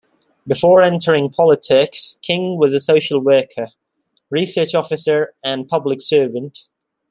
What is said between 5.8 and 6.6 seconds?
servant.